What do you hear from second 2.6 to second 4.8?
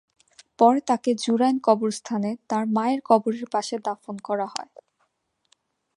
মায়ের কবরের পাশে দাফন করা হয়।